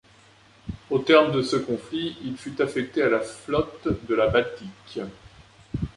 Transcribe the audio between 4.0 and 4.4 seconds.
de la